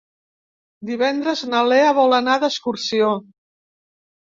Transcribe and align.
Divendres 0.89 1.43
na 1.51 1.61
Lea 1.73 1.93
vol 1.99 2.17
anar 2.21 2.41
d'excursió. 2.47 3.13